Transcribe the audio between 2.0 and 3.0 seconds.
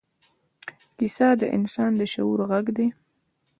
شعور غږ دی.